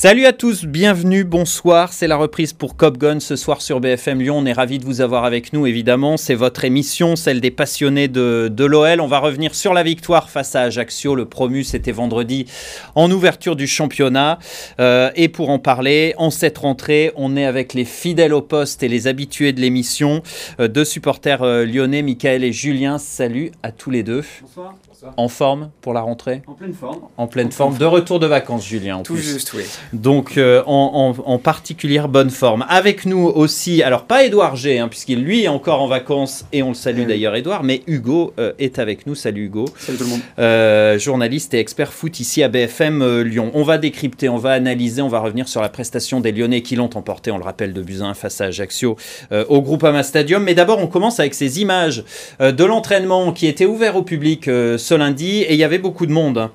[0.00, 1.92] Salut à tous, bienvenue, bonsoir.
[1.92, 4.38] C'est la reprise pour Cop Gun ce soir sur BFM Lyon.
[4.38, 6.16] On est ravis de vous avoir avec nous, évidemment.
[6.16, 9.00] C'est votre émission, celle des passionnés de, de l'OL.
[9.00, 11.16] On va revenir sur la victoire face à Ajaccio.
[11.16, 12.46] Le promu, c'était vendredi
[12.94, 14.38] en ouverture du championnat.
[14.78, 18.84] Euh, et pour en parler, en cette rentrée, on est avec les fidèles au poste
[18.84, 20.22] et les habitués de l'émission.
[20.60, 22.98] Euh, deux supporters euh, lyonnais, Michael et Julien.
[22.98, 24.22] Salut à tous les deux.
[24.42, 24.76] Bonsoir.
[25.16, 26.98] En forme pour la rentrée En pleine forme.
[27.16, 27.76] En pleine forme.
[27.78, 28.96] De retour de vacances, Julien.
[28.96, 29.22] En Tout plus.
[29.22, 29.62] juste, oui.
[29.92, 32.64] Donc euh, en, en- en particulière bonne forme.
[32.68, 36.62] Avec nous aussi, alors pas Édouard G, hein, puisqu'il lui est encore en vacances, et
[36.62, 37.06] on le salue oui.
[37.06, 39.14] d'ailleurs Édouard, mais Hugo euh, est avec nous.
[39.14, 40.20] Salut Hugo, Salut tout le monde.
[40.38, 43.50] Euh, journaliste et expert foot ici à BFM euh, Lyon.
[43.54, 46.74] On va décrypter, on va analyser, on va revenir sur la prestation des Lyonnais qui
[46.76, 48.96] l'ont emporté, on le rappelle, de Buzyn face à Ajaccio
[49.32, 50.42] euh, au Groupama Stadium.
[50.42, 52.02] Mais d'abord, on commence avec ces images
[52.40, 55.78] euh, de l'entraînement qui était ouvert au public euh, ce lundi, et il y avait
[55.78, 56.48] beaucoup de monde.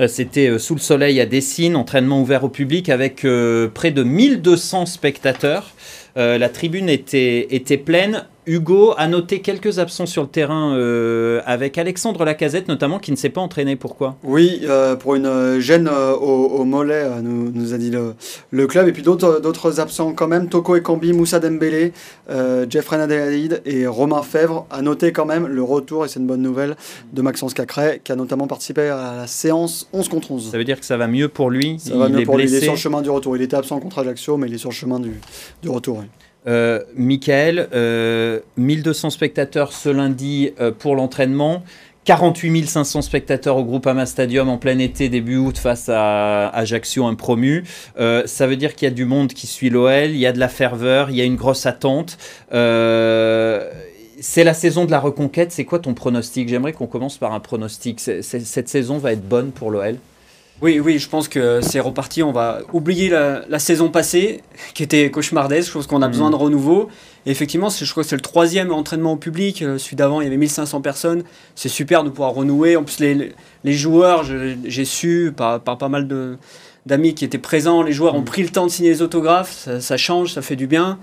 [0.00, 3.92] Euh, C'était euh, sous le soleil à Dessines, entraînement ouvert au public avec euh, près
[3.92, 5.72] de 1200 spectateurs.
[6.16, 8.24] La tribune était, était pleine.
[8.46, 13.16] Hugo a noté quelques absents sur le terrain euh, avec Alexandre Lacazette notamment qui ne
[13.16, 13.74] s'est pas entraîné.
[13.74, 14.16] Pourquoi?
[14.22, 18.14] Oui, euh, pour une euh, gêne euh, au, au mollet, nous, nous a dit le,
[18.50, 18.86] le club.
[18.86, 20.48] Et puis d'autres absents quand même.
[20.48, 21.92] Toko Ekambi, Moussa Dembélé,
[22.70, 24.66] Jeffrey Nadelid et Romain Fèvre.
[24.70, 26.76] À noter quand même le retour, et c'est une bonne nouvelle,
[27.12, 30.50] de Maxence Cacré, qui a notamment participé à la séance 11 contre 11.
[30.52, 32.36] Ça veut dire que ça va mieux pour lui Ça va Il mieux est pour
[32.38, 33.36] lui, il est sur le chemin du retour.
[33.36, 35.12] Il était absent contre Ajaccio, mais il est sur le chemin du,
[35.62, 35.98] du retour.
[35.98, 36.06] oui.
[36.46, 41.62] Euh, Michael, euh, 1200 spectateurs ce lundi euh, pour l'entraînement.
[42.06, 47.16] 48 500 spectateurs au Groupama Stadium en plein été, début août, face à Ajaccio, un
[47.16, 47.64] promu.
[47.98, 50.32] Euh, ça veut dire qu'il y a du monde qui suit l'OL, il y a
[50.32, 52.16] de la ferveur, il y a une grosse attente.
[52.52, 53.68] Euh,
[54.20, 55.50] c'est la saison de la reconquête.
[55.50, 56.48] C'est quoi ton pronostic?
[56.48, 57.98] J'aimerais qu'on commence par un pronostic.
[57.98, 59.96] Cette saison va être bonne pour l'OL
[60.62, 62.22] Oui, oui, je pense que c'est reparti.
[62.22, 64.40] On va oublier la, la saison passée,
[64.74, 65.68] qui était cauchemardesque.
[65.68, 66.88] Je pense qu'on a besoin de renouveau.
[67.26, 69.60] Et effectivement, je crois que c'est le troisième entraînement au public.
[69.60, 71.24] Euh, Celui d'avant, il y avait 1500 personnes.
[71.54, 72.76] C'est super de pouvoir renouer.
[72.76, 73.32] En plus, les,
[73.64, 74.24] les joueurs,
[74.64, 76.38] j'ai su par, par pas mal de
[76.86, 78.24] d'amis qui étaient présents, les joueurs ont Mhm.
[78.24, 81.00] pris le temps de signer les autographes, ça, ça change, ça fait du bien.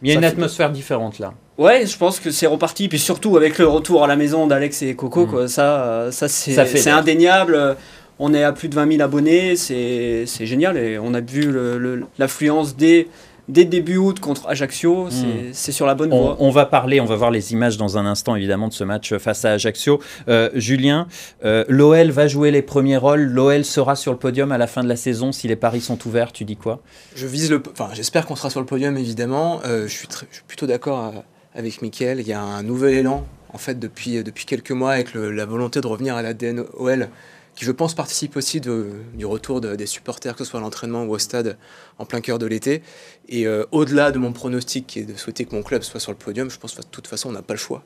[0.00, 1.34] Il y a Ça une atmosphère différente là.
[1.58, 2.86] Ouais, je pense que c'est reparti.
[2.88, 5.30] Puis surtout avec le retour à la maison d'Alex et Coco, Mm.
[5.30, 7.76] quoi, ça, euh, ça c'est indéniable.
[8.18, 10.76] On est à plus de 20 000 abonnés, c'est c'est génial.
[10.76, 13.08] Et on a vu le- le- l'affluence dès,
[13.48, 15.08] dès début août contre Ajaccio.
[15.10, 15.52] C'est Mm.
[15.52, 16.36] c'est sur la bonne On, voie.
[16.38, 19.14] on va parler, on va voir les images dans un instant évidemment de ce match
[19.16, 20.00] face à Ajaccio.
[20.28, 21.08] Euh, Julien,
[21.44, 23.22] euh, l'OL va jouer les premiers rôles.
[23.22, 25.98] L'OL sera sur le podium à la fin de la saison si les paris sont
[26.06, 26.30] ouverts.
[26.32, 26.80] Tu dis quoi?
[27.16, 27.60] Je vise le.
[27.72, 29.60] Enfin, j'espère qu'on sera sur le podium, évidemment.
[29.66, 31.12] Euh, je, suis très- je suis plutôt d'accord
[31.54, 32.20] avec Mickaël.
[32.20, 35.44] Il y a un nouvel élan, en fait, depuis, depuis quelques mois, avec le- la
[35.46, 37.08] volonté de revenir à l'ADN OL,
[37.54, 40.62] qui, je pense, participe aussi de- du retour de- des supporters, que ce soit à
[40.62, 41.56] l'entraînement ou au stade,
[41.98, 42.82] en plein cœur de l'été.
[43.28, 46.10] Et euh, au-delà de mon pronostic, qui est de souhaiter que mon club soit sur
[46.12, 47.82] le podium, je pense que de toute façon, on n'a pas le choix.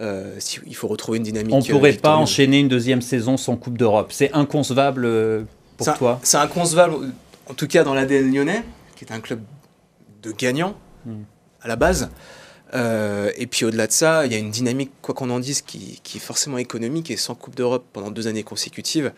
[0.00, 1.54] Euh, si- il faut retrouver une dynamique.
[1.54, 4.10] On euh, pourrait pas enchaîner une deuxième saison sans Coupe d'Europe.
[4.12, 6.18] C'est inconcevable pour toi.
[6.22, 6.94] C'est inconcevable,
[7.48, 8.64] en tout cas dans l'ADN lyonnais,
[8.96, 9.40] qui est un club
[10.22, 10.74] de gagnants
[11.06, 11.22] Mm.
[11.62, 12.08] à la base.
[12.74, 15.62] Euh, et puis au-delà de ça, il y a une dynamique, quoi qu'on en dise,
[15.62, 17.10] qui, qui est forcément économique.
[17.10, 19.12] Et sans Coupe d'Europe pendant deux années consécutives,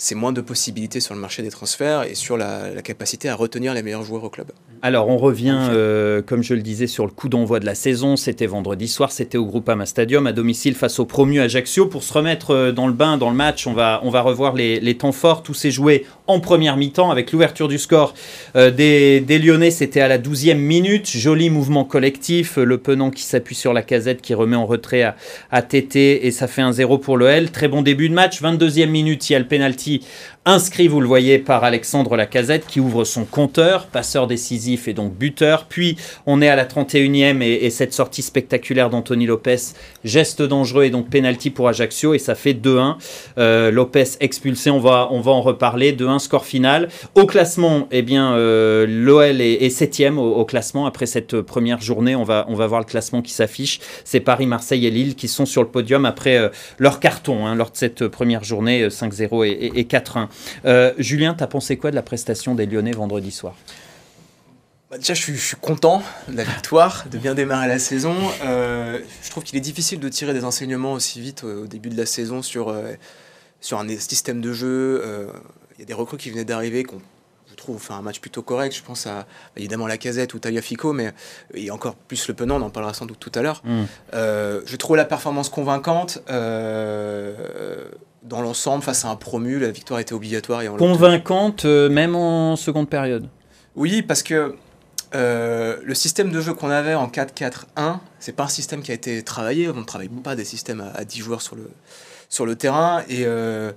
[0.00, 3.34] c'est moins de possibilités sur le marché des transferts et sur la, la capacité à
[3.34, 4.46] retenir les meilleurs joueurs au club.
[4.80, 8.14] Alors on revient, euh, comme je le disais, sur le coup d'envoi de la saison.
[8.14, 11.86] C'était vendredi soir, c'était au Groupama Stadium à domicile face au promu Ajaccio.
[11.86, 14.54] Pour se remettre euh, dans le bain, dans le match, on va, on va revoir
[14.54, 15.42] les, les temps forts.
[15.42, 18.14] Tout s'est joué en première mi-temps avec l'ouverture du score
[18.54, 19.72] euh, des, des Lyonnais.
[19.72, 21.08] C'était à la 12e minute.
[21.08, 22.56] Joli mouvement collectif.
[22.56, 25.16] Le Penant qui s'appuie sur la casette, qui remet en retrait à,
[25.50, 27.50] à Tété et ça fait un 0 pour le L.
[27.50, 28.40] Très bon début de match.
[28.40, 29.48] 22e minute, il y a le
[29.88, 30.06] penalty
[30.48, 35.12] inscrit, vous le voyez, par Alexandre Lacazette qui ouvre son compteur, passeur décisif et donc
[35.14, 35.66] buteur.
[35.68, 39.56] Puis on est à la 31e et, et cette sortie spectaculaire d'Anthony Lopez,
[40.04, 42.96] geste dangereux et donc penalty pour Ajaccio et ça fait 2-1.
[43.36, 45.92] Euh, Lopez expulsé, on va, en reparler.
[45.92, 46.88] 2-1 score final.
[47.14, 52.16] Au classement, eh bien, euh, l'OL est, septième au, classement après cette première journée.
[52.16, 53.80] On va, voir le classement qui s'affiche.
[54.04, 56.48] C'est Paris, Marseille et Lille qui sont sur le podium après euh,
[56.78, 60.28] leur carton hein, lors de cette première journée euh, 5-0 et, et- et 4-1.
[60.64, 63.54] Euh, Julien, t'as pensé quoi de la prestation des Lyonnais vendredi soir?
[64.90, 68.14] Bah, déjà, je suis, je suis content de la victoire, de bien démarrer la saison.
[68.42, 71.96] Euh, je trouve qu'il est difficile de tirer des enseignements aussi vite au début de
[71.98, 72.94] la saison sur, euh,
[73.60, 75.02] sur un système de jeu.
[75.04, 75.26] Euh,
[75.76, 77.02] Il y a des recrues qui venaient d'arriver, qui ont,
[77.50, 78.74] je trouve, fait un match plutôt correct.
[78.74, 79.26] Je pense à
[79.56, 81.12] évidemment la Casette ou Tagliafico, mais
[81.52, 83.60] et encore plus le Penant, on en parlera sans doute tout à l'heure.
[83.64, 83.84] Mm.
[84.14, 86.22] Je trouve la performance convaincante.
[88.22, 90.62] Dans l'ensemble, face à un promu, la victoire était obligatoire.
[90.62, 93.28] Et Convaincante, euh, même en seconde période
[93.76, 94.56] Oui, parce que
[95.14, 98.94] euh, le système de jeu qu'on avait en 4-4-1, c'est pas un système qui a
[98.94, 99.68] été travaillé.
[99.70, 101.70] On ne travaille pas des systèmes à, 10 joueurs sur le,
[102.28, 103.02] sur le terrain.
[103.08, 103.72] Et euh,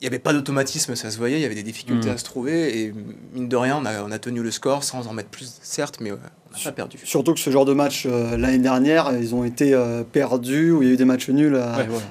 [0.00, 1.38] il n'y avait pas d'automatisme, ça se voyait.
[1.38, 2.12] Il y avait des difficultés mm.
[2.12, 2.78] à se trouver.
[2.78, 2.94] Et
[3.34, 5.98] mine de rien, on a, on a, tenu le score sans en mettre plus, certes,
[6.00, 6.20] mais on n'a
[6.64, 6.98] pas perdu.
[7.04, 9.76] Surtout que ce genre de match, euh, l'année dernière, ils ont été
[10.12, 11.60] perdus, où il y a eu des matchs nuls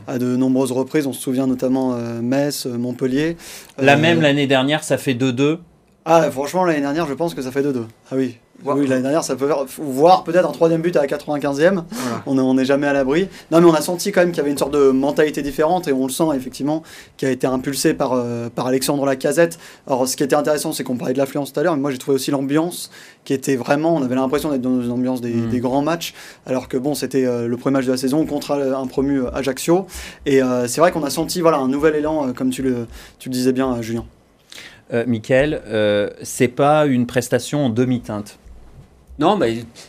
[0.08, 1.08] à, de nombreuses reprises.
[1.08, 3.38] On se souvient notamment Metz, Montpellier.
[3.78, 5.60] La même l'année dernière, ça fait 2-2.
[6.10, 7.84] Ah, franchement, l'année dernière, je pense que ça fait 2-2.
[8.12, 8.38] Ah oui.
[8.66, 11.84] Oui, l'année dernière, ça peut faire, voir peut-être un troisième but à la 95e.
[12.26, 13.30] On n'est jamais à l'abri.
[13.52, 15.88] Non, mais on a senti quand même qu'il y avait une sorte de mentalité différente
[15.88, 16.84] et on le sent effectivement
[17.18, 19.60] qui a été impulsé par, euh, par Alexandre Lacazette.
[19.86, 21.92] Alors, ce qui était intéressant, c'est qu'on parlait de l'affluence tout à l'heure, mais moi
[21.92, 22.90] j'ai trouvé aussi l'ambiance
[23.26, 23.96] qui était vraiment.
[23.96, 25.60] On avait l'impression d'être dans une ambiance des, mm.
[25.60, 26.14] grands matchs,
[26.46, 29.36] alors que bon, c'était euh, le premier match de la saison contre un promu euh,
[29.36, 29.86] Ajaccio.
[30.26, 32.88] Et c'est vrai qu'on a senti voilà, un nouvel élan, comme tu le,
[33.20, 34.06] tu le disais bien, Julien
[34.94, 38.40] euh, Michael, euh, c'est pas une prestation en demi-teinte.
[39.20, 39.48] Non, bah,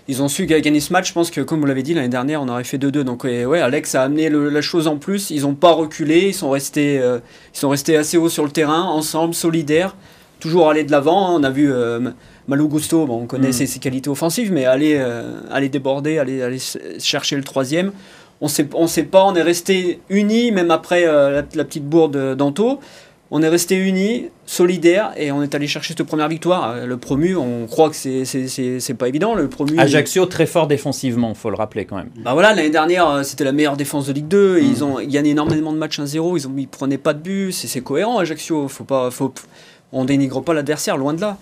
[0.08, 1.08] ils ont su gagner ce match.
[1.08, 3.02] Je pense que, comme vous l'avez dit, l'année dernière, on aurait fait 2-2.
[3.02, 5.30] Donc, ouais, Alex a amené la chose en plus.
[5.30, 6.28] Ils n'ont pas reculé.
[6.28, 7.18] Ils sont, restés, euh,
[7.54, 9.96] ils sont restés assez haut sur le terrain, ensemble, solidaires.
[10.40, 11.34] Toujours aller de l'avant.
[11.34, 12.10] On a vu euh,
[12.46, 13.66] Malou Gusto, bon, on connaît mm.
[13.66, 16.60] ses, qualités offensives, mais aller, euh, aller déborder, aller, aller
[16.98, 17.92] chercher le troisième.
[18.40, 22.36] On ne on sait pas, on est resté unis, même après la, la, petite bourde
[22.36, 22.78] d'Anto.
[23.30, 26.70] On est resté unis, solidaires, et on est allé chercher cette première victoire.
[26.70, 29.34] Euh, le promu, on croit que c'est pas évident.
[29.34, 29.78] Le promu.
[29.78, 32.10] Ajaccio très fort défensivement, faut le rappeler quand même.
[32.24, 34.60] Bah voilà, l'année dernière, euh, c'était la meilleure défense de Ligue 2.
[34.60, 34.64] Mm.
[34.64, 36.38] Ils ont gagné énormément de matchs 1-0.
[36.38, 37.52] Ils, ont, ils prenaient pas de but.
[37.52, 38.66] C'est cohérent, Ajaccio.
[38.66, 39.34] Faut pas, faut,
[39.92, 41.36] on dénigre pas l'adversaire, loin de là.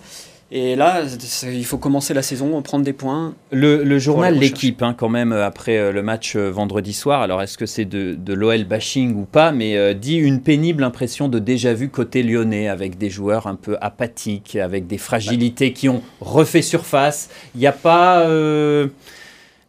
[0.49, 1.01] Et là,
[1.43, 3.35] il faut commencer la saison, prendre des points.
[3.51, 7.57] Le, journal L'équipe, hein, quand même, après euh, le match euh, vendredi soir, alors est-ce
[7.57, 11.39] que c'est de, de l'OL bashing ou pas, mais euh, dit une pénible impression de
[11.39, 16.61] déjà-vu côté lyonnais, avec des joueurs un peu apathiques, avec des fragilités qui ont refait
[16.61, 17.29] surface.
[17.53, 18.25] Il n'y a pas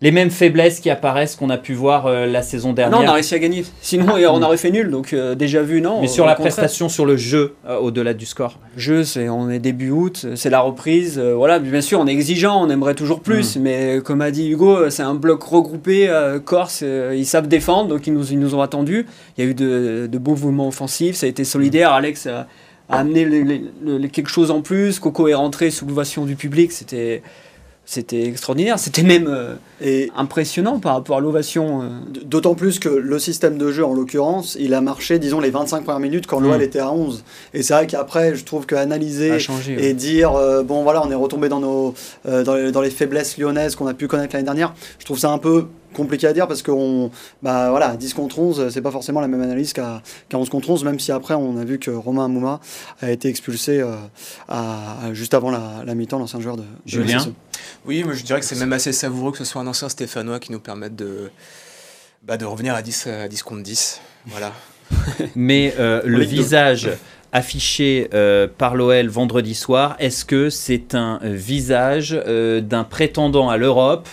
[0.01, 3.01] les mêmes faiblesses qui apparaissent qu'on a pu voir euh, la saison dernière.
[3.01, 3.65] Non, on a réussi à gagner.
[3.81, 4.91] Sinon, on aurait fait nul.
[4.91, 6.01] Donc euh, déjà vu, non.
[6.01, 8.59] Mais sur la prestation, sur le jeu, euh, au-delà du score.
[8.77, 11.19] Jeu, c'est on est début août, c'est la reprise.
[11.19, 13.57] voilà, bien sûr, on est exigeant, on aimerait toujours plus.
[13.57, 13.61] Mm.
[13.61, 16.09] Mais comme a dit Hugo, c'est un bloc regroupé.
[16.45, 19.07] Corse, ils savent défendre, donc ils nous, ils nous ont attendus.
[19.37, 21.93] Il y a eu de, beaux mouvements offensifs, ça a été solidaire.
[21.93, 22.47] Alex a,
[22.89, 23.63] amené
[24.13, 25.01] quelque chose en plus.
[25.01, 26.73] Coco est rentré sous l'ovation du public.
[26.73, 27.23] C'était
[27.89, 28.79] c'était extraordinaire.
[28.79, 31.81] C'était même euh, impressionnant par rapport à l'ovation.
[31.83, 31.89] Euh.
[32.23, 35.85] D'autant plus que le système de jeu, en l'occurrence, il a marché, disons, les 25
[35.85, 36.63] premières minutes quand l'OL mm.
[36.63, 37.25] était à 11.
[37.55, 39.39] Et c'est vrai qu'après, je trouve qu'analyser
[39.69, 41.95] et dire, euh, bon voilà, on est retombé dans, nos,
[42.27, 45.31] dans les, dans, les, faiblesses lyonnaises qu'on a pu connaître l'année dernière, je trouve ça
[45.31, 45.65] un peu
[45.95, 46.71] compliqué à dire parce que
[47.43, 50.03] bah voilà, 10 contre 11, c'est pas forcément la même analyse qu'à
[50.33, 52.61] 11 contre 11, même si après on a vu que Romain Mouma
[53.01, 53.95] a été expulsé euh,
[54.49, 57.19] à, juste avant la, mi-temps, l'ancien joueur de, Julien.
[57.87, 60.41] Oui, mais je dirais que c'est même assez savoureux que ce soit un ancien Stéphanois
[60.41, 61.31] qui nous permette de,
[62.23, 64.01] bah, de revenir à 10, à 10 contre 10.
[64.27, 64.53] Voilà.
[65.37, 66.91] mais euh, le visage
[67.33, 74.09] affiché euh, par l'OL vendredi soir, est-ce que c'est un visage d'un prétendant à l'Europe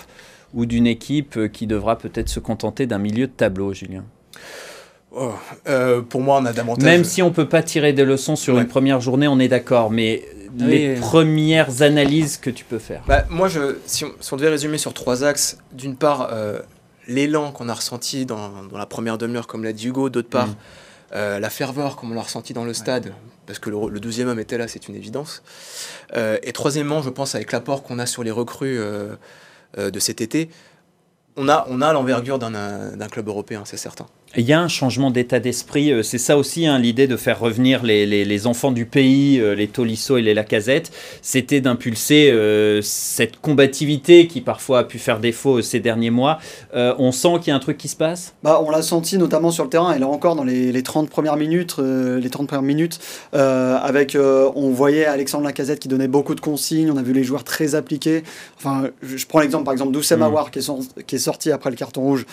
[0.56, 4.06] ou d'une équipe euh, qui devra peut-être se contenter d'un milieu de tableau, Julien?
[5.12, 5.34] Oh,
[5.68, 6.84] euh, Pour moi, on a davantage.
[6.84, 9.48] Même si on ne peut pas tirer des leçons sur une première journée, on est
[9.48, 10.24] d'accord, mais
[10.58, 14.94] les premières analyses que tu peux faire bah, Moi, je, si, on, devait résumer sur
[14.94, 16.60] trois axes, d'une part, euh,
[17.08, 21.40] l'élan qu'on a ressenti dans, la première demi-heure, comme l'a dit Hugo, d'autre part, mm.
[21.40, 23.14] la ferveur comme on l'a ressenti dans le stade,
[23.46, 25.44] parce que le, deuxième homme était là, c'est une évidence.
[26.16, 28.80] et troisièmement, je pense avec l'apport qu'on a sur les recrues
[29.78, 30.50] euh, de cet été,
[31.36, 34.06] on a, on a l'envergure d'un club européen, c'est certain.
[34.38, 35.92] Il y a un changement d'état d'esprit.
[35.92, 39.68] Euh, c'est ça aussi hein, l'idée de faire revenir les, enfants du pays, euh, les
[39.68, 40.92] Tolisso et les Lacazette.
[41.22, 46.40] C'était d'impulser euh, cette combativité qui parfois a pu faire défaut ces derniers mois.
[46.74, 48.34] on sent qu'il y a un truc qui se passe?
[48.44, 51.38] Bah, On l'a senti notamment sur le terrain et là encore dans les, 30 premières
[51.38, 51.78] minutes.
[51.78, 53.00] les 30 premières minutes
[53.34, 56.92] avec, on voyait Alexandre Lacazette qui donnait beaucoup de consignes.
[56.92, 58.24] On a vu les joueurs très appliqués.
[58.58, 60.52] Enfin, je, prends l'exemple par exemple d'Oussem mmh.
[60.52, 62.26] qui, est qui, est sorti après le carton rouge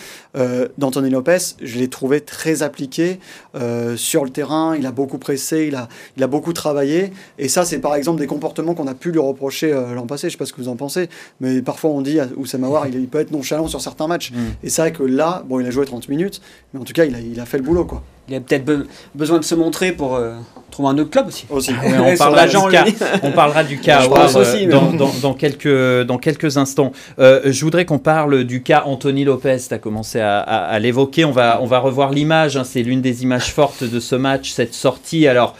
[0.77, 1.37] d'Anthony Lopez.
[1.61, 3.19] Je l'ai trouvé très appliqué
[3.55, 4.75] euh, sur le terrain.
[4.75, 7.13] Il a beaucoup pressé, il a, il a beaucoup travaillé.
[7.39, 10.23] Et ça, c'est par exemple des comportements qu'on a pu lui reprocher euh, l'an passé.
[10.23, 11.09] Je ne sais pas ce que vous en pensez,
[11.39, 14.31] mais parfois on dit Oussama War, il, il peut être nonchalant sur certains matchs.
[14.33, 14.37] Mm.
[14.63, 16.41] Et c'est vrai que là, bon, il a joué 30 minutes,
[16.73, 17.85] mais en tout cas, il a, il a fait le boulot.
[17.85, 18.01] quoi.
[18.29, 20.33] Il a peut-être be- besoin de se montrer pour euh,
[20.71, 21.45] trouver un autre club aussi.
[21.49, 21.71] Aussi.
[21.83, 22.85] Ouais, on, parlera du cas,
[23.23, 26.57] on parlera du cas Je Awar, pense aussi, euh, dans, dans- dans quelques, dans quelques
[26.57, 26.91] instants.
[27.19, 29.57] Euh, je voudrais qu'on parle du cas Anthony Lopez.
[29.67, 31.25] Tu as commencé à, à- à l'évoquer.
[31.25, 32.55] On va, on va revoir l'image.
[32.57, 32.63] hein.
[32.63, 35.27] C'est l'une des images fortes de ce match, cette sortie.
[35.27, 35.55] Alors.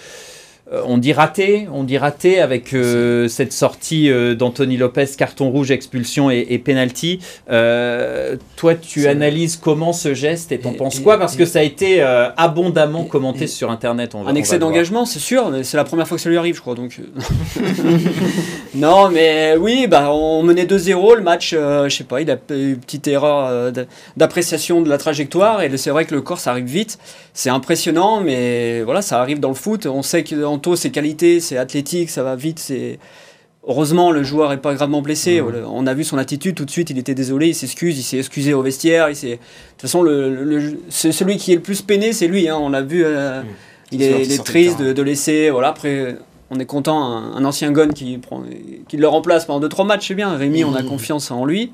[0.71, 5.49] Euh, On dit raté, on dit raté avec euh, cette sortie euh, d'Anthony Lopez, carton
[5.49, 7.19] rouge, expulsion et, et penalty.
[7.49, 11.17] Euh, toi, tu analyses comment ce geste et t'en penses quoi?
[11.17, 12.01] Parce que ça a été
[12.37, 14.15] abondamment commenté sur Internet.
[14.15, 15.51] On Un excès d'engagement, c'est sûr.
[15.63, 16.75] C'est la première fois que ça lui arrive, je crois.
[16.75, 16.99] Donc,
[18.75, 21.17] non, mais oui, bah, on menait 2-0.
[21.17, 23.71] Le match, je sais pas, il a eu une petite erreur
[24.15, 25.61] d'appréciation de la trajectoire.
[25.61, 26.99] Et c'est vrai que le corps, ça arrive vite.
[27.33, 29.87] C'est impressionnant, mais voilà, ça arrive dans le foot.
[29.87, 30.23] On sait
[30.63, 32.59] qu'Anto, ses qualités, c'est athlétique, ça va vite.
[32.59, 32.99] C'est
[33.65, 35.39] Heureusement, le joueur est pas gravement blessé.
[35.39, 35.63] Mhm.
[35.71, 36.89] On a vu son attitude tout de suite.
[36.89, 39.07] Il était désolé, il s'excuse, il s'est excusé au vestiaire.
[39.09, 39.39] Il de toute
[39.81, 42.49] façon, le, le- c'est celui qui est le plus peiné, c'est lui.
[42.49, 42.57] hein.
[42.59, 43.03] On l'a vu.
[43.05, 43.47] euh, Mhm.
[43.93, 45.49] il est, il triste de, de laisser.
[45.49, 46.17] Voilà, après,
[46.51, 47.01] on est content.
[47.05, 48.43] Un, un ancien gun qui, prend,
[48.89, 50.35] qui le remplace pendant 2-3 matchs, c'est bien.
[50.35, 50.89] Rémi, on a Mhm.
[50.89, 51.71] confiance en lui.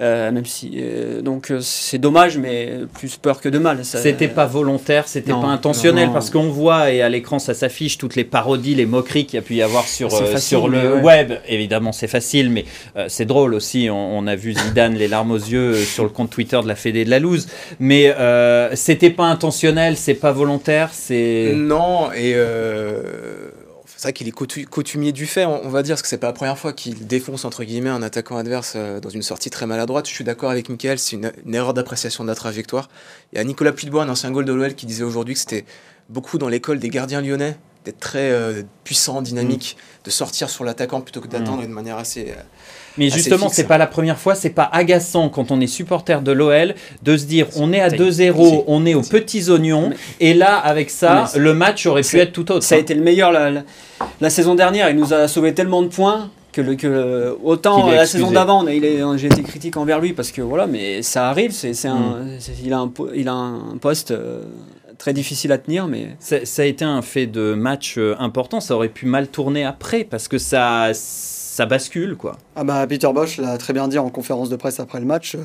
[0.00, 0.72] Euh, même si.
[0.76, 3.84] euh, donc, euh, c'est dommage, mais plus peur que de mal.
[3.84, 6.12] Ça- C'était pas volontaire, c'était pas intentionnel, non.
[6.12, 9.38] parce qu'on voit et à l'écran ça s'affiche toutes les parodies, les moqueries qu'il y
[9.38, 11.00] a pu y avoir sur, euh, facile, sur le ouais.
[11.02, 11.32] web.
[11.48, 12.64] Évidemment, c'est facile, mais
[12.96, 13.88] euh, c'est drôle aussi.
[13.88, 16.74] On, on a vu Zidane les larmes aux yeux sur le compte Twitter de la
[16.74, 17.46] Fédé de la Louse,
[17.78, 21.52] mais euh, c'était pas intentionnel, c'est pas volontaire, c'est.
[21.54, 23.43] Non, et euh,
[24.04, 26.18] c'est vrai qu'il est coutu- coutumier du fait, on on va dire, parce que c'est
[26.18, 29.48] pas la première fois qu'il défonce entre guillemets un attaquant adverse euh, dans une sortie
[29.48, 30.06] très maladroite.
[30.06, 32.90] Je suis d'accord avec Michael, c'est une, une erreur d'appréciation de la trajectoire.
[33.32, 35.64] Il y a Nicolas Puigbois, un ancien goal de l'OL, qui disait aujourd'hui que c'était
[36.10, 37.56] beaucoup dans l'école des gardiens lyonnais
[37.86, 41.96] d'être très euh, puissant, dynamique, de sortir sur l'attaquant plutôt que d'attendre et de manière
[41.96, 42.34] assez.
[42.98, 46.30] Mais justement, c'est pas la première fois, c'est pas agaçant quand on est supporter de
[46.32, 50.32] l'OL de se dire on est à C'est- 2-0, on est aux petits oignons, et
[50.34, 52.62] là, avec ça, le match aurait pu être tout autre.
[52.64, 52.80] Ça a hein.
[52.82, 53.62] été le meilleur la, la-
[54.20, 54.90] la saison dernière.
[54.90, 58.64] Il nous a sauvé tellement de points que, le, que autant la saison d'avant,
[59.16, 61.50] j'ai été critique envers lui parce que voilà, mais ça arrive.
[61.52, 64.42] C'est, un, c'est- il, a un, il a un poste euh,
[64.98, 68.60] très difficile à tenir, mais Ça, ça a été un fait de match euh, important.
[68.60, 70.92] Ça aurait pu mal tourner après parce que ça,
[71.54, 72.36] ça bascule, quoi.
[72.56, 75.36] Ah bah Peter Bosch l'a très bien dit en conférence de presse après le match.
[75.36, 75.38] euh,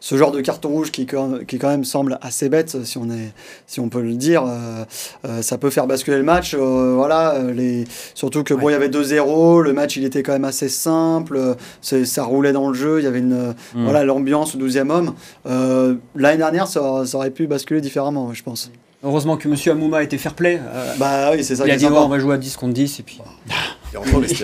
[0.00, 3.06] ce genre de carton rouge qui, quand- qui quand même semble assez bête, si on,
[3.10, 3.32] est,
[3.66, 4.84] si on peut le dire, euh,
[5.26, 6.54] euh, ça peut faire basculer le match.
[6.54, 7.84] euh, voilà, les,
[8.14, 11.56] surtout que bon, il y avait 2-0, le match il était quand même assez simple,
[11.80, 13.84] c'est- ça roulait dans le jeu, il y avait une, Mm.
[13.84, 15.14] voilà l'ambiance au 12e homme.
[15.46, 18.70] Euh, L'année dernière, ça, ça aurait pu basculer différemment, je pense.
[19.04, 20.60] heureusement que Monsieur Amouma a été fair play.
[20.62, 22.38] euh, Bah oui, c'est ça il qui a est dit oh, on va jouer à
[22.38, 23.20] 10 contre 10 et puis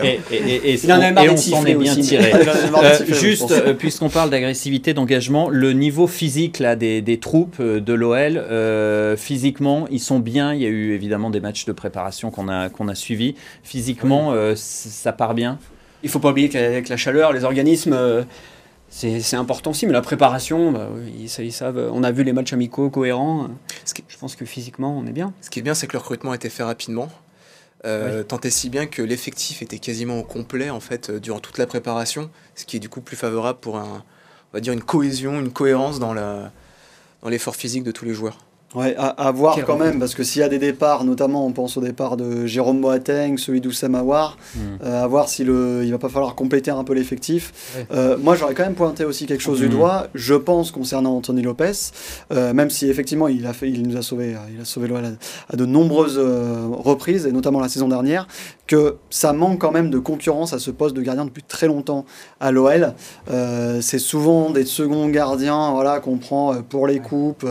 [0.04, 2.02] Et, et- et- et- Il en avait marre et on s'en est bien aussi.
[2.02, 2.32] tiré.
[2.82, 7.80] Euh, juste, euh, puisqu'on parle d'agressivité, d'engagement, le niveau physique là, des, des troupes euh,
[7.80, 10.52] de l'OL, euh, physiquement, ils sont bien.
[10.54, 13.34] Il y a eu évidemment des matchs de préparation qu'on a, qu'on a suivis.
[13.62, 15.58] Physiquement, euh, ça part bien.
[16.02, 17.92] il faut pas oublier qu'avec la chaleur, les organismes.
[17.92, 18.22] euh,
[18.90, 21.90] c'est important aussi, mais la préparation, bah, ils, sa- ils savent.
[21.94, 23.48] On a vu les matchs amicaux cohérents.
[23.86, 25.32] Ce qui- Je pense que physiquement, on est bien.
[25.40, 27.08] Ce qui est bien, c'est que le recrutement a été fait rapidement.
[27.84, 31.40] Euh, Tant et si bien que l'effectif était quasiment au complet en fait euh, durant
[31.40, 34.04] toute la préparation, ce qui est du coup plus favorable pour un,
[34.52, 36.52] on va dire une cohésion, une cohérence dans la
[37.22, 38.38] dans l'effort physique de tous les joueurs.
[38.74, 41.44] Ouais, à, à voir Quel quand même, parce que s'il y a des départs, notamment
[41.46, 44.58] on pense au départ de Jérôme Boateng, celui d'Oussama Aouar, Mm.
[44.84, 47.52] euh, à voir si le, il va pas falloir compléter un peu l'effectif.
[47.76, 47.86] Ouais.
[47.94, 49.72] Euh, moi j'aurais quand même pointé aussi quelque chose du Mhm.
[49.72, 51.72] doigt, je pense concernant Anthony Lopez,
[52.32, 55.04] euh, même si effectivement il, a fait, il nous a sauvé, il a sauvé l'OL
[55.04, 55.08] à,
[55.52, 58.26] à de nombreuses reprises, et notamment la saison dernière,
[58.66, 62.06] que ça manque quand même de concurrence à ce poste de gardien depuis très longtemps
[62.40, 62.94] à l'OL.
[63.80, 67.46] C'est souvent des seconds gardiens voilà, qu'on prend pour les coupes,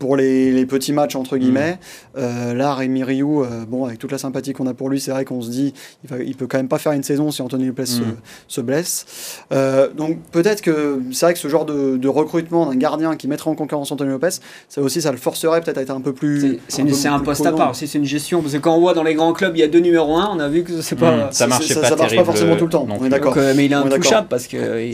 [0.00, 1.78] pour les, les petits matchs entre guillemets.
[2.16, 5.10] Euh, là, Rémi Rioux, euh, bon, avec toute la sympathie qu'on a pour lui, c'est
[5.10, 7.42] vrai qu'on se dit il, va, il peut quand même pas faire une saison si
[7.42, 8.16] Anthony Lopez se, Mm.
[8.48, 9.06] se blesse.
[9.52, 13.28] Euh, donc peut-être que c'est vrai que ce genre de, de recrutement d'un gardien qui
[13.28, 14.28] mettrait en concurrence Anthony Lopez,
[14.68, 16.58] ça aussi, ça le forcerait peut-être à être un peu plus.
[16.68, 18.40] C'est- un poste à part aussi, c'est une gestion.
[18.40, 20.30] Parce que quand on voit dans les grands clubs, il y a deux numéros 1,
[20.34, 21.28] on a vu que c'est pas.
[21.28, 21.32] Mm.
[21.32, 23.34] Ça ça- pas ça marche pas forcément tout le temps, on est d'accord.
[23.36, 24.90] Euh, mais il est intouchable parce que et,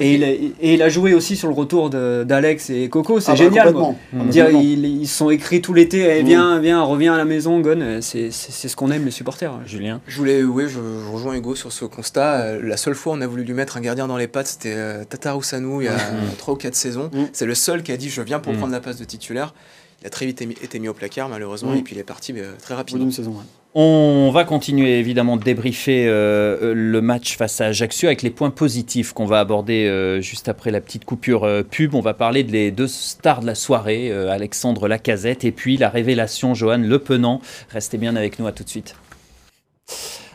[0.00, 3.30] et il a, et il a joué aussi sur le retour d'Alex et Coco, c'est
[3.30, 3.72] Ah bah, génial.
[3.72, 3.82] quoi.
[3.82, 3.98] complètement.
[4.24, 4.28] Mm.
[4.28, 7.60] Dire, ils, ils se sont écrits tout l'été, eh, viens, viens, reviens à la maison,
[7.60, 7.80] Gon.
[7.80, 9.52] euh, C'est ce qu'on aime les supporters.
[9.64, 12.40] Julien Je voulais, oui, je, je rejoins Hugo sur ce constat.
[12.42, 14.48] Euh, la seule fois où on a voulu lui mettre un gardien dans les pattes,
[14.48, 16.36] c'était euh, Tatarou Sanou il y a Mhm.
[16.36, 17.08] 3 ou 4 saisons.
[17.14, 17.28] Mhm.
[17.32, 18.58] C'est le seul qui a dit je viens pour Mhm.
[18.58, 19.54] prendre la place de titulaire.
[20.00, 22.74] Il a très vite été mis au placard malheureusement et puis il est parti très
[22.74, 23.04] rapidement.
[23.04, 23.34] Une saison,
[23.74, 29.12] On va continuer évidemment de débriefer le match face à Ajaccio avec les points positifs
[29.12, 31.94] qu'on va aborder juste après la petite coupure pub.
[31.94, 36.54] On va parler des deux stars de la soirée, Alexandre Lacazette et puis la révélation
[36.54, 37.40] Johan Le Penant.
[37.70, 38.94] Restez bien avec nous, à tout de suite.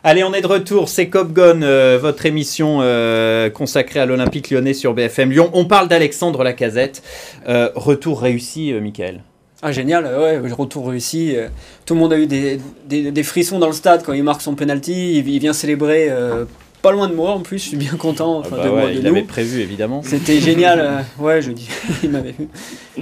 [0.06, 4.74] Allez, on est de retour, c'est Cop euh, votre émission euh, consacrée à l'Olympique lyonnais
[4.74, 5.50] sur BFM Lyon.
[5.54, 7.02] On parle d'Alexandre Lacazette.
[7.48, 9.24] Euh, retour réussi, Michael.
[9.64, 11.36] Ah génial, ouais, retour réussi.
[11.86, 14.56] Tout le monde a eu des, des, frissons dans le stade quand il marque son
[14.56, 15.18] penalty.
[15.18, 16.12] Il, vient célébrer
[16.84, 18.44] pas loin de moi en plus, je suis bien content.
[18.46, 20.02] Ah bah il l'avait prévu évidemment.
[20.04, 21.70] C'était génial, euh, ouais, je dis,
[22.04, 22.50] il m'avait vu.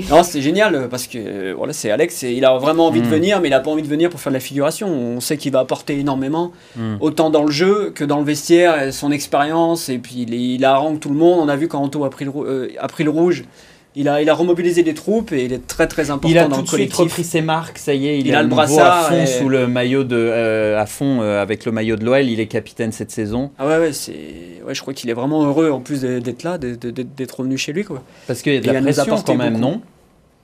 [0.10, 3.02] Non, c'était génial euh, parce que euh, voilà, c'est Alex, et il a vraiment envie
[3.02, 3.10] de hmm.
[3.10, 4.88] venir, mais il a pas envie de venir pour faire de la figuration.
[4.88, 6.98] On sait qu'il va apporter énormément, hmm.
[7.02, 11.00] autant dans le jeu que dans le vestiaire, son expérience, et puis il, il arrange
[11.00, 11.40] tout le monde.
[11.42, 13.46] On a vu quand Anto a pris le, a pris le rouge
[13.96, 16.48] il a, il a remobilisé des troupes et il est très très important il a
[16.48, 16.98] dans tout le collectif.
[16.98, 19.50] Il a repris ses marques, ça y est, il, a le brassard à fond sous
[19.50, 22.26] le maillot de, euh, à fond euh, avec le maillot de l'OL.
[22.26, 23.52] Il est capitaine cette saison.
[23.60, 26.58] Ah ouais, ouais, c'est, ouais je crois qu'il est vraiment heureux en plus d'être là,
[26.58, 28.02] d'être revenu chez lui quoi.
[28.28, 29.82] Parce qu'il y a de la pression quand même, non?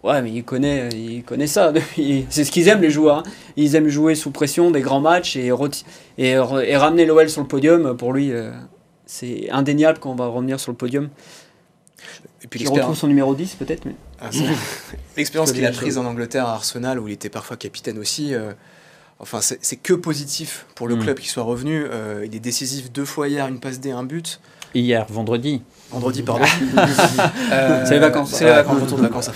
[0.04, 1.74] Ouais, mais il connaît, il connaît ça.
[2.30, 3.18] C'est ce qu'ils aiment les joueurs.
[3.18, 3.24] Hein.
[3.56, 5.52] Ils aiment jouer sous pression des grands matchs et,
[6.18, 6.38] et, et
[6.78, 7.98] ramener l'OL sur le podium.
[7.98, 8.52] Pour lui, euh,
[9.06, 11.10] c'est indéniable qu'on va revenir sur le podium.
[12.48, 13.84] Et puis il retrouve son numéro 10 peut-être.
[13.84, 13.96] Mais...
[14.22, 14.30] Ah,
[15.18, 18.54] L'expérience qu'il a prise en Angleterre à Arsenal, où il était parfois capitaine aussi, euh,
[19.20, 21.00] enfin c'est que positif pour le mm.
[21.00, 21.86] club qui soit revenu.
[21.92, 24.40] Euh, il est décisif deux fois hier, une passe D, un but.
[24.74, 25.62] Hier, vendredi.
[25.92, 26.46] Vendredi, pardon.
[27.52, 28.32] euh, c'est les vacances.
[28.32, 29.30] C'est les vacances, retour de vacances.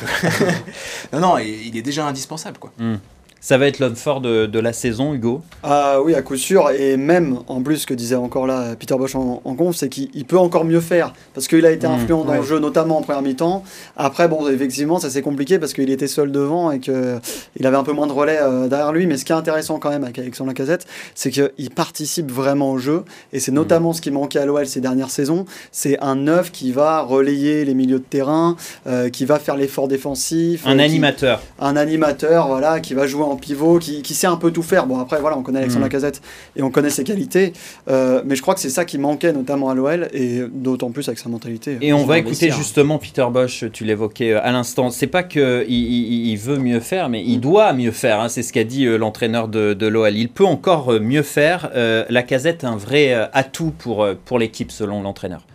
[1.13, 2.59] non, non, il est déjà indispensable.
[2.59, 2.71] quoi.
[2.77, 2.95] Mm.
[3.43, 6.69] Ça va être l'homme fort de, de, la saison, Hugo Ah oui, à coup sûr.
[6.69, 9.89] Et même, en plus, ce que disait encore là Peter Bosch en, en conf, c'est
[9.89, 11.11] qu'il peut encore mieux faire.
[11.33, 13.63] Parce qu'il a été mmh, influent dans le jeu, notamment en première mi-temps.
[13.97, 17.83] Après, bon, effectivement, ça s'est compliqué parce qu'il était seul devant et qu'il avait un
[17.83, 19.07] peu moins de relais euh, derrière lui.
[19.07, 22.77] Mais ce qui est intéressant quand même avec Alexandre Lacazette, c'est qu'il participe vraiment au
[22.77, 23.05] jeu.
[23.33, 23.95] Et c'est notamment mmh.
[23.95, 25.45] ce qui manquait à l'OL ces dernières saisons.
[25.71, 28.55] C'est un neuf qui va relayer les milieux de terrain,
[28.85, 30.61] euh, qui va faire l'effort défensif.
[30.67, 31.41] Un animateur.
[31.59, 34.85] Un animateur, voilà, qui va jouer en pivot, qui, sait un peu tout faire.
[34.85, 35.89] Bon, après, voilà, on connaît Alexandre mm.
[35.89, 36.21] Lacazette
[36.55, 37.53] et on connaît ses qualités,
[37.89, 41.07] euh, mais je crois que c'est ça qui manquait notamment à l'OL et d'autant plus
[41.07, 41.77] avec sa mentalité.
[41.81, 44.89] Et on va écouter justement Peter Bosch, tu l'évoquais euh, à l'instant.
[44.89, 48.19] C'est pas qu'il il, veut mieux faire, mais il doit mieux faire.
[48.19, 48.29] Hein.
[48.29, 50.15] c'est ce qu'a dit euh, l'entraîneur de, de l'OL.
[50.15, 51.69] Il peut encore mieux faire.
[52.09, 55.45] Lacazette, un vrai atout pour, pour l'équipe, selon l'entraîneur.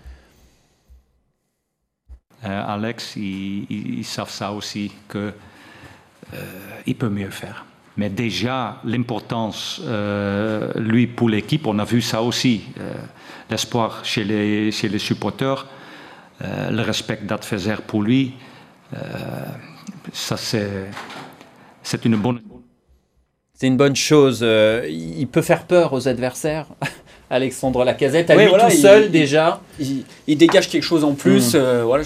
[2.43, 5.33] Alex, ils, savent ça aussi, qu'il
[6.87, 7.65] il peut mieux faire.
[7.97, 12.63] Mais déjà, l'importance, euh, lui, pour l'équipe, on a vu ça aussi.
[12.79, 12.93] Euh,
[13.51, 15.67] l'espoir chez les, chez les supporters,
[16.43, 18.35] euh, le respect d'adversaire pour lui,
[20.13, 20.87] ça c'est,
[21.83, 22.41] c'est une bonne
[23.53, 24.47] c'est une bonne chose.
[24.89, 26.67] il peut faire peur aux adversaires.
[27.31, 29.61] Alexandre Lacazette, à lui tout seul déjà.
[29.79, 31.83] Il, dégage quelque chose en plus, mmh.
[31.83, 32.05] voilà,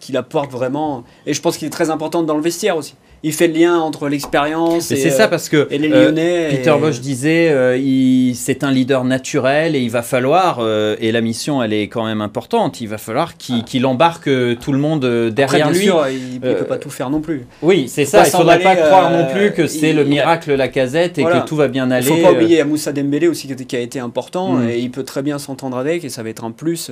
[0.00, 1.04] qu'il apporte vraiment.
[1.26, 3.78] Et je pense qu'il est très important dans le vestiaire aussi il fait le lien
[3.78, 6.48] entre l'expérience et, c'est ça parce que les euh, Lyonnais.
[6.50, 11.20] Peter Bosch disait euh, c'est un leader naturel et il va falloir euh, et la
[11.20, 12.80] mission elle est quand même importante.
[12.80, 15.84] Il va falloir qu'il embarque tout le monde derrière Après, bien lui.
[15.84, 17.46] Sûr, il, ne peut pas tout faire non plus.
[17.62, 18.24] Oui, c'est ça.
[18.26, 21.56] Il faudrait pas croire non plus que c'est le miracle la casette et que tout
[21.56, 22.08] va bien aller.
[22.08, 24.68] Il faut pas oublier Moussa Dembélé aussi qui a été important mm.
[24.68, 26.90] et il peut très bien s'entendre avec et ça va être un plus.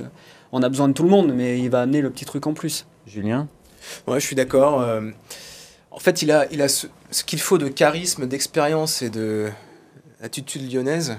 [0.53, 2.53] On a besoin de tout le monde, mais il va amener le petit truc en
[2.53, 2.87] plus.
[3.07, 3.49] Julien?
[4.07, 4.85] Ouais, je suis d'accord.
[5.91, 6.87] En fait, il a, il a ce,
[7.27, 9.51] qu'il faut de charisme, d'expérience et de
[10.23, 11.17] attitude lyonnaise.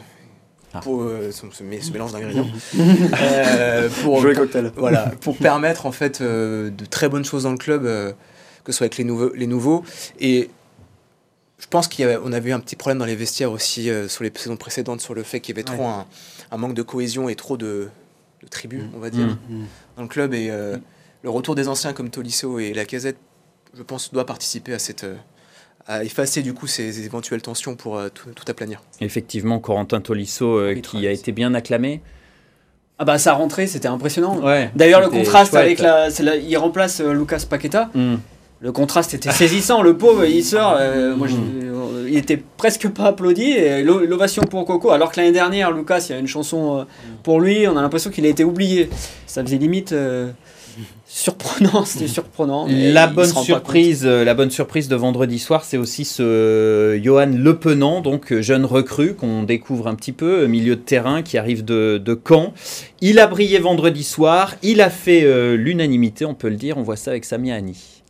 [0.74, 0.80] Ah.
[0.80, 2.48] Pour euh, ce, mélange d'ingrédients.
[2.80, 4.72] euh, pour, Jouer cocktail.
[4.78, 8.14] Voilà, pour permettre en fait euh, de très bonnes choses dans le club, euh,
[8.64, 9.84] que ce soit avec les nouveaux, les nouveaux.
[10.22, 10.50] Et
[11.60, 14.56] je pense qu'on avait eu un petit problème dans les vestiaires aussi sur les saisons
[14.56, 16.08] précédentes sur le fait qu'il y avait trop un,
[16.50, 17.90] un, manque de cohésion et trop de,
[18.42, 18.92] de tribus, mm.
[18.96, 19.66] on va dire, mm.
[19.98, 20.34] dans le club.
[20.34, 23.18] Et le retour des anciens comme Tolisso et Lacazette
[23.74, 25.16] je pense, doit participer à cette euh,
[25.88, 28.84] à effacer du coup ces éventuelles tensions pour euh, tout, tout, aplanir.
[29.00, 32.02] Effectivement, Corentin Tolisso euh, qui a été bien acclamé.
[33.00, 34.42] Ah bah sa rentrée c'était impressionnant.
[34.76, 37.90] D'ailleurs le contraste avec la, il remplace Lucas Paqueta.
[37.96, 38.18] Hmm.
[38.60, 39.82] Le contraste était saisissant.
[39.82, 40.78] le pauvre il sort,
[41.18, 42.08] moi, hmm.
[42.08, 43.56] il était presque pas applaudi.
[43.82, 44.92] L'ovation pour Coco.
[44.92, 46.86] Alors que l'année dernière Lucas il y a une chanson
[47.24, 48.88] pour lui, on a l'impression qu'il a été oublié.
[49.26, 49.96] Ça faisait limite
[51.06, 52.68] surprenant, c'était surprenant.
[52.70, 58.02] La bonne surprise, euh, la bonne surprise de vendredi soir, c'est aussi ce Johan Lepenant,
[58.02, 62.02] donc euh, jeune recrue qu'on découvre un petit peu, milieu de terrain qui arrive de,
[62.04, 62.54] de, Caen.
[63.02, 66.78] Il a brillé vendredi soir, il a fait euh, l'unanimité, on peut le dire.
[66.78, 68.02] On voit ça avec Sami Ani.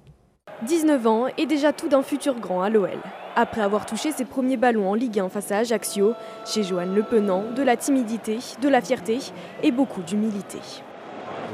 [0.68, 2.90] 19 ans et déjà tout d'un futur grand à l'OL.
[3.36, 6.14] Après avoir touché ses premiers ballons en Ligue 1 face à Ajaccio,
[6.46, 9.20] chez Johan Le Penant, de la timidité, de la fierté
[9.64, 10.60] et beaucoup d'humilité.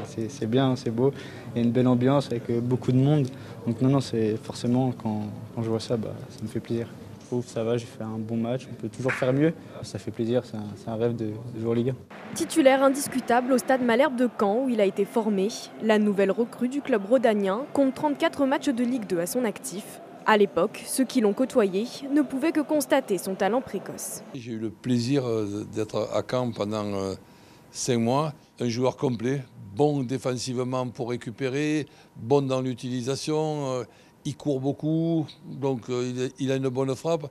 [0.06, 1.12] C'est bien, c'est beau,
[1.54, 3.26] il y a une belle ambiance avec beaucoup de monde.
[3.66, 5.22] Donc non, non, c'est forcément quand,
[5.54, 6.88] quand, je vois ça, bah, ça me fait plaisir.
[7.20, 9.52] Je trouve ça va, j'ai fait un bon match, on peut toujours faire mieux.
[9.82, 12.34] Ça fait plaisir, c'est un, un, rêve de, de jouer en Ligue 1.
[12.34, 15.48] Titulaire indiscutable au stade Malherbe de Caen où il a été formé,
[15.82, 20.00] la nouvelle recrue du club rhodanien compte 34 matchs de Ligue 2 à son actif.
[20.24, 24.22] À l'époque, ceux qui l'ont côtoyé ne pouvaient que constater son talent précoce.
[24.34, 25.24] J'ai eu le plaisir
[25.74, 26.84] d'être à Caen pendant
[27.72, 29.42] 5 mois, un joueur complet,
[29.74, 33.84] bon défensivement pour récupérer, bon dans l'utilisation,
[34.24, 35.82] il court beaucoup, donc
[36.38, 37.30] il a une bonne frappe.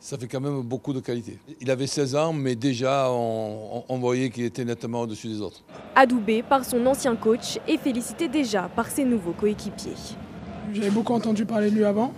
[0.00, 1.40] Ça fait quand même beaucoup de qualité.
[1.60, 5.64] Il avait 16 ans, mais déjà on, on voyait qu'il était nettement au-dessus des autres.
[5.96, 9.94] Adoubé par son ancien coach et félicité déjà par ses nouveaux coéquipiers.
[10.72, 12.12] J'avais beaucoup entendu parler de lui avant.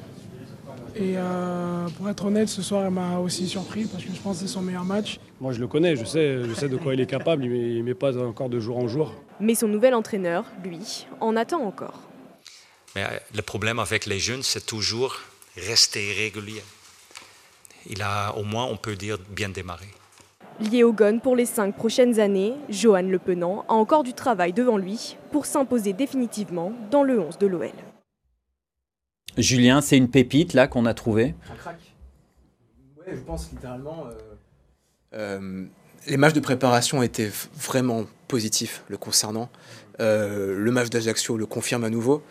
[0.96, 4.40] Et euh, pour être honnête, ce soir, il m'a aussi surpris parce que je pense
[4.40, 5.18] que c'est son meilleur match.
[5.40, 7.82] Moi, je le connais, je sais, je sais de quoi il est capable, il ne
[7.82, 9.14] met pas encore de jour en jour.
[9.38, 12.00] Mais son nouvel entraîneur, lui, en attend encore.
[12.94, 15.16] Mais le problème avec les jeunes, c'est toujours
[15.56, 16.62] rester régulier.
[17.88, 19.86] Il a, au moins, on peut dire, bien démarré.
[20.60, 24.52] Lié au gun pour les cinq prochaines années, Johan Le Penant a encore du travail
[24.52, 27.70] devant lui pour s'imposer définitivement dans le 11 de l'OL.
[29.36, 31.34] Julien, c'est une pépite là qu'on a trouvé.
[31.50, 31.78] Un crack.
[32.98, 34.06] Ouais, je pense littéralement.
[34.06, 34.12] Euh,
[35.14, 35.64] euh,
[36.06, 39.48] les matchs de préparation étaient vraiment positifs le concernant.
[40.00, 42.22] Euh, le match d'Ajaccio le confirme à nouveau.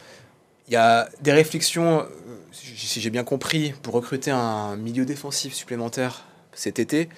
[0.68, 2.06] Il y a des réflexions,
[2.52, 7.10] si j'ai bien compris, pour recruter un milieu défensif supplémentaire cet été.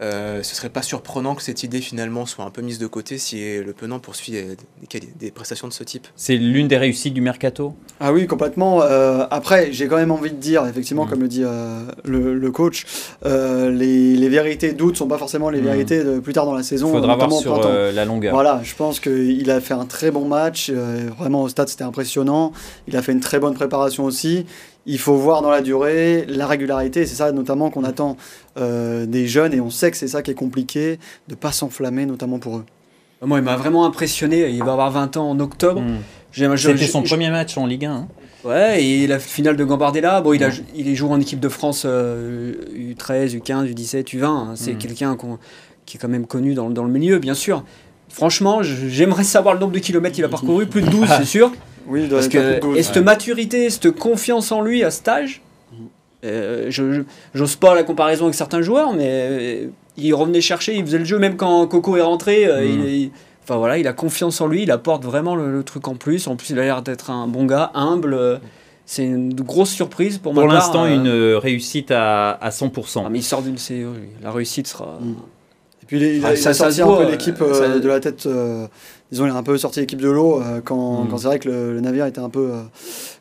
[0.00, 3.18] Euh, ce serait pas surprenant que cette idée finalement soit un peu mise de côté
[3.18, 4.56] si le Penant poursuit des,
[5.18, 6.06] des prestations de ce type.
[6.14, 7.74] C'est l'une des réussites du mercato?
[8.00, 8.82] Ah oui, complètement.
[8.82, 11.10] Euh, après, j'ai quand même envie de dire, effectivement, mmh.
[11.10, 12.86] comme le dit euh, le, le, coach,
[13.26, 15.64] euh, les, les, vérités doutes sont pas forcément les mmh.
[15.64, 16.88] vérités de plus tard dans la saison.
[16.88, 18.34] Il faudra voir sur la longueur.
[18.34, 20.70] Voilà, je pense qu'il a fait un très bon match.
[20.70, 22.52] vraiment, au stade, c'était impressionnant.
[22.86, 24.46] Il a fait une très bonne préparation aussi
[24.86, 27.06] il faut voir dans la durée la régularité.
[27.06, 28.16] C'est ça notamment qu'on attend
[28.58, 31.52] euh, des jeunes et on sait que c'est ça qui est compliqué, de ne pas
[31.52, 32.64] s'enflammer, notamment pour eux.
[33.20, 34.48] Moi, il m'a vraiment impressionné.
[34.48, 35.80] Il va avoir 20 ans en octobre.
[35.80, 36.56] Mmh.
[36.56, 37.92] C'était son premier match en Ligue 1.
[37.92, 38.08] Hein.
[38.44, 41.48] Ouais, et la finale de Gambardella, bon, il, a, il est joué en équipe de
[41.48, 44.24] France euh, U13, U15, U17, U20.
[44.24, 44.52] Hein.
[44.54, 44.78] C'est mmh.
[44.78, 45.16] quelqu'un
[45.84, 47.64] qui est quand même connu dans, dans, le milieu, bien sûr.
[48.08, 51.50] Franchement, j'aimerais savoir le nombre de kilomètres qu'il a parcouru, plus de 12, c'est sûr.
[51.88, 55.42] Oui, Parce que, 12, et cette maturité, cette confiance en lui à cet âge,
[56.24, 60.84] euh, je j'ose pas la comparaison avec certains joueurs, mais euh, il revenait chercher, il
[60.84, 62.46] faisait le jeu même quand Coco est rentré.
[62.46, 62.66] Euh, mmh.
[62.66, 63.10] il, il,
[63.44, 66.26] enfin voilà, il a confiance en lui, il apporte vraiment le, le truc en plus.
[66.26, 68.40] En plus, il a l'air d'être un bon gars, humble.
[68.84, 70.42] C'est une grosse surprise pour moi.
[70.42, 70.94] Pour l'instant, euh...
[70.94, 73.02] une réussite à, à 100%.
[73.04, 73.86] Ah, mais il sort d'une CE,
[74.22, 74.98] la réussite sera.
[75.00, 75.14] Mmh.
[75.82, 77.78] Et puis il, il, ah, il ça, a sorti ça un peu l'équipe ça...
[77.78, 78.26] de la tête
[79.10, 81.08] disons, il a un peu sorti l'équipe de l'eau euh, quand, mmh.
[81.08, 82.52] quand c'est vrai que le, le, navire était un peu.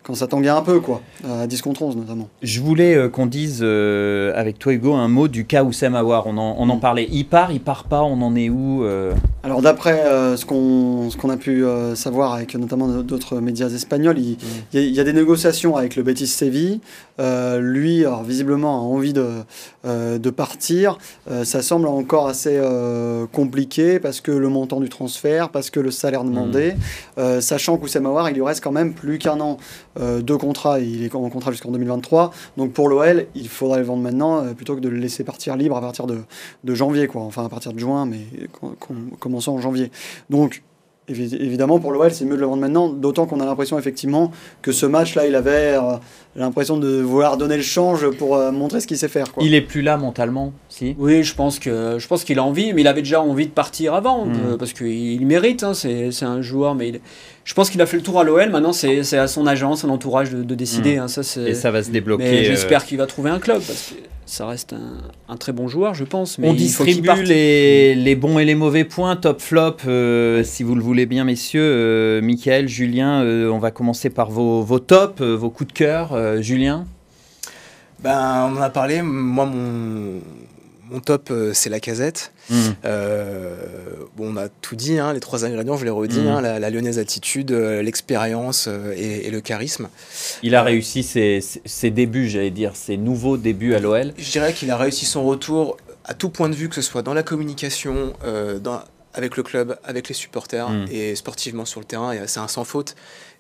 [0.08, 2.30] Quand ça tanguait un peu, quoi, à 10 contre 11 notamment.
[2.42, 6.28] Je voulais euh, qu'on dise euh, avec toi, Hugo, un mot du cas Oussem Aouar.
[6.28, 7.10] On en, on en parlait.
[7.12, 9.14] Il part, il part pas, on en est où euh...
[9.44, 10.02] Alors, d'après
[10.38, 11.66] ce qu'on qu'on a pu
[11.96, 14.38] savoir avec notamment d'autres médias espagnols, il, mmh.
[14.74, 16.80] il, y a, il, y a, des négociations avec le Betis Séville.
[17.20, 19.28] lui, alors, visiblement, a envie de,
[19.86, 20.98] de partir.
[21.44, 22.62] ça semble encore assez
[23.32, 26.76] compliqué parce que le montant du transfert, parce que le salaire demandé,
[27.18, 27.42] mmh.
[27.42, 29.58] sachant qu'Oussem Aouar, il lui reste quand même plus qu'un an
[30.00, 32.32] euh, deux contrats, il est en contrat jusqu'en 2023.
[32.58, 35.56] Donc pour l'OL, il faudrait le vendre maintenant euh, plutôt que de le laisser partir
[35.56, 36.20] libre à partir de,
[36.64, 37.22] de janvier, quoi.
[37.22, 38.20] Enfin à partir de juin, mais
[39.20, 39.92] commençant en janvier.
[40.30, 40.64] Donc
[41.10, 44.32] évidemment, pour l'OL, c'est mieux de le vendre maintenant, d'autant qu'on a l'impression effectivement
[44.62, 45.96] que ce match-là, il avait euh,
[46.36, 49.32] l'impression de vouloir donner le change pour euh, montrer ce qu'il sait faire.
[49.32, 49.44] Quoi.
[49.44, 50.96] Il est plus là mentalement, si?
[51.00, 53.52] Oui, je pense que je pense qu'il a envie, mais il avait déjà envie de
[53.52, 54.34] partir avant, mmh.
[54.46, 57.00] euh, parce qu'il mérite, hein, c'est un joueur, mais il,
[57.48, 59.90] je pense qu'il a fait le tour à l'OL, maintenant c'est à son agent, son
[59.90, 60.98] entourage de, de décider.
[60.98, 61.00] Mmh.
[61.00, 62.24] Hein, ça, Et ça va se débloquer.
[62.24, 64.98] Mais j'espère qu'il va trouver un club, parce que ça reste un,
[65.30, 66.40] un, très bon joueur, je pense.
[66.40, 70.76] Mais on distribue les, les, bons et les mauvais points, top flop, euh, si vous
[70.76, 71.62] le voulez bien, messieurs.
[71.64, 75.74] Euh, Michael, Julien, euh, on va commencer par vos, vos tops, euh, vos coups de
[75.74, 76.12] cœur.
[76.12, 76.86] Euh, Julien?
[78.04, 79.02] Ben, On en a parlé.
[79.02, 80.20] Moi, mon,
[80.90, 82.32] mon top, c'est la casette.
[82.50, 82.56] Mmh.
[84.16, 86.28] bon, on a tout dit, hein, les trois ingrédients, je les redis mmh.
[86.28, 89.90] hein, la, la, lyonnaise attitude, l'expérience et, et, le charisme.
[90.44, 94.14] Il a réussi ses, ses débuts, j'allais dire, ses nouveaux débuts à l'OL.
[94.18, 97.02] Je dirais qu'il a réussi son retour à tout point de vue, que ce soit
[97.02, 98.14] dans la communication,
[98.62, 98.82] dans
[99.18, 100.86] avec le club, avec les supporters mmh.
[100.92, 102.96] et sportivement sur le terrain, c'est un sans faute.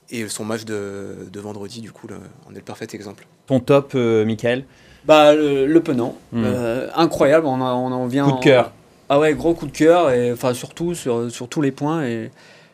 [0.09, 2.15] et son match de, de vendredi, du coup, là,
[2.47, 3.27] en est le parfait exemple.
[3.45, 4.65] Ton top, euh, Michael?
[5.07, 6.15] Bah, Le, le Penant.
[6.31, 6.43] Mm.
[6.45, 8.25] Euh, incroyable, on, on en vient.
[8.29, 8.71] Coup de cœur.
[9.09, 12.05] Ah ouais, gros coup de cœur, et enfin surtout sur, sur tous les points.
[12.05, 12.29] Et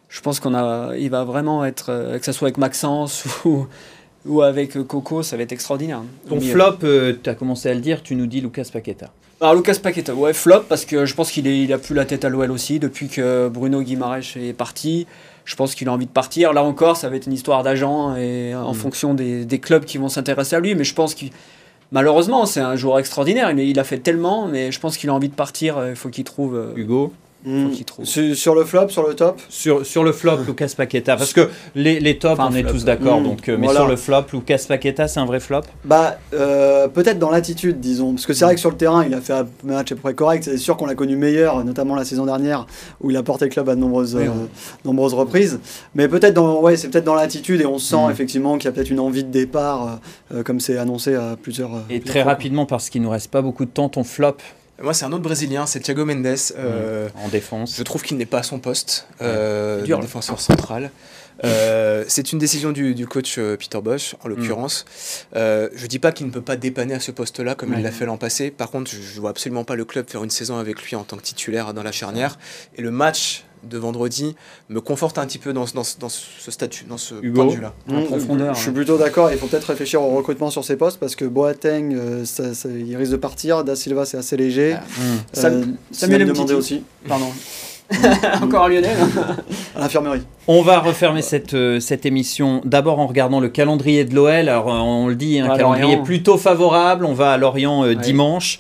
[0.10, 3.68] je pense qu'on a, il va vraiment être, euh, que ce soit avec Maxence ou,
[4.26, 6.02] ou avec Coco, ça va être extraordinaire.
[6.28, 9.12] Ton flop, euh, tu as commencé à le dire, tu nous dis Lucas Paqueta.
[9.42, 12.26] Alors Lucas Paqueta, ouais, flop, parce que je pense qu'il il a plus la tête
[12.26, 15.06] à l'OL aussi, depuis que Bruno Guimaraes est parti.
[15.46, 16.54] Je pense qu'il a envie de partir.
[16.54, 18.76] Là encore, ça va être une histoire d'agent et en mm.
[18.76, 20.74] fonction des, des, clubs qui vont s'intéresser à lui.
[20.74, 21.32] Mais je pense qu'il
[21.94, 23.50] malheureusement, c'est un joueur extraordinaire.
[23.52, 25.82] Il, il, a fait tellement, mais je pense qu'il a envie de partir.
[25.88, 26.56] Il faut qu'il trouve.
[26.56, 27.14] Euh, Hugo
[27.46, 27.72] Mmh.
[28.36, 31.18] Sur, le flop, sur le top sur, sur le flop, Lucas Paqueta.
[31.18, 33.20] Parce que les, les tops, on est tous d'accord.
[33.20, 33.24] Mmh.
[33.24, 35.62] donc euh, mais sur le flop, Lucas Paqueta, c'est un vrai flop?
[35.84, 38.14] Bah, euh, peut-être dans l'attitude, disons.
[38.14, 40.02] Parce que c'est vrai que sur le terrain, il a fait un match à peu
[40.02, 40.46] près correct.
[40.46, 42.66] C'est sûr qu'on l'a connu meilleur, notamment la saison dernière,
[43.02, 44.30] où il a porté le club à de nombreuses, euh,
[44.86, 45.60] nombreuses reprises.
[45.96, 48.12] Mais peut-être dans, ouais, c'est peut-être dans l'attitude et on sent mmh.
[48.12, 50.00] effectivement qu'il y a peut-être une envie de départ,
[50.46, 51.72] comme c'est annoncé à plusieurs.
[51.90, 54.38] Et très rapidement, parce qu'il nous reste pas beaucoup de temps, ton flop
[54.84, 56.36] moi, c'est un autre Brésilien, c'est Thiago Mendes.
[56.58, 57.76] Euh, en défense.
[57.78, 60.92] Je trouve qu'il n'est pas à son poste euh, de défenseur central.
[61.44, 64.86] Euh, c'est une décision du, coach Peter Bosch, en l'occurrence.
[65.34, 65.40] Mm.
[65.74, 68.06] je dis pas qu'il ne peut pas dépanner à ce poste-là comme il l'a fait
[68.06, 68.52] l'an passé.
[68.52, 71.04] Par contre, je, ne vois absolument pas le club faire une saison avec lui en
[71.04, 72.38] tant que titulaire dans la charnière.
[72.76, 74.36] Et le match de vendredi
[74.70, 77.74] me conforte un petit peu dans, dans, dans ce statut, dans ce point de vue-là.
[78.54, 81.26] je suis plutôt d'accord, il faut peut-être réfléchir au recrutement sur ces postes parce que
[81.26, 82.26] Boateng, euh,
[82.66, 84.76] il risque de partir, Da Silva c'est assez léger.
[84.76, 85.46] Ah.
[85.46, 86.84] Euh, Samuel demandé aussi.
[87.08, 87.32] Pardon.
[88.42, 88.98] Encore un Lionel
[89.76, 90.24] À l'infirmerie.
[90.46, 94.50] On va refermer cette, euh, cette émission d'abord en regardant le calendrier de l'OL.
[94.50, 97.06] Alors euh, on le dit, un calendrier plutôt favorable.
[97.06, 98.60] On va à Lorient euh, dimanche.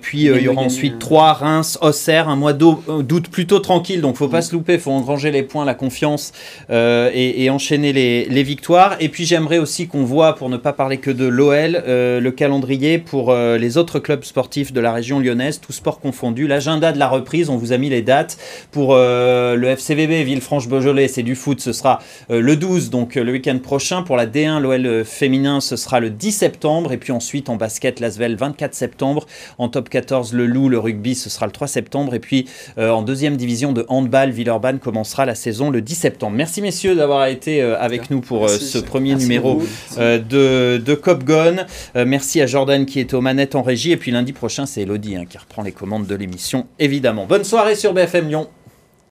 [0.00, 4.00] puis il y aura ensuite 3 Reims, Auxerre, un mois d'août plutôt tranquille.
[4.00, 4.42] Donc faut pas mm.
[4.42, 6.32] se louper, faut engranger les points, la confiance
[6.70, 8.96] et, enchaîner les, les, victoires.
[9.00, 12.98] Et puis j'aimerais aussi qu'on voit, pour ne pas parler que de l'OL, le calendrier
[12.98, 16.46] pour les autres clubs sportifs de la région lyonnaise, tous sports confondus.
[16.46, 18.38] L'agenda de la reprise, on vous a mis les dates.
[18.70, 23.32] Pour le FCVB Villefranche-Beaujolais, c'est du foot, ce sera euh, le 12, donc euh, le
[23.32, 24.02] week-end prochain.
[24.02, 26.92] Pour la D1, l'OL euh, féminin, ce sera le 10 septembre.
[26.92, 29.26] Et puis ensuite, en basket, l'Asvel, 24 septembre.
[29.58, 32.14] En top 14, le Loup, le rugby, ce sera le 3 septembre.
[32.14, 36.36] Et puis en deuxième division de handball, Villeurbanne commencera la saison le 10 septembre.
[36.36, 39.62] Merci messieurs d'avoir été avec nous pour ce premier numéro
[39.96, 41.66] de, de Cop Gone.
[41.94, 43.92] merci à Jordan qui est aux manettes en régie.
[43.92, 47.26] Et puis lundi prochain, c'est Elodie hein, qui reprend les commandes de l'émission, évidemment.
[47.26, 48.47] Bonne soirée sur BFM Lyon.